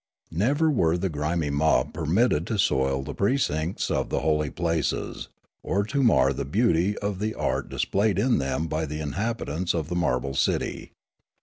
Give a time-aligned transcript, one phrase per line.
[0.31, 5.29] Never were the grimy mob permitted to soil the precincts of the hol}^ places,
[5.61, 9.75] or to mar the beauty of the art dis played in them by the inhabitants
[9.75, 10.89] of the marble cit}'.